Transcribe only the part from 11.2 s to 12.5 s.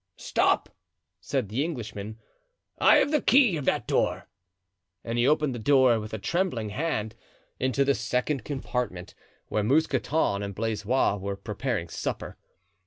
preparing supper.